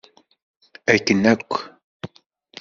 [0.93, 1.51] Akken akk!